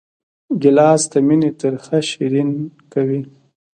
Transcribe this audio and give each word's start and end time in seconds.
ګیلاس 0.61 1.01
د 1.11 1.13
مینې 1.27 1.49
ترخه 1.59 1.97
شیرین 2.09 2.49
کوي. 2.93 3.21